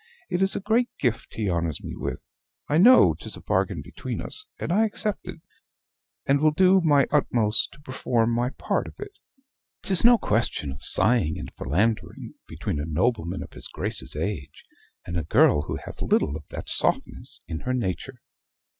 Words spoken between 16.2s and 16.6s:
of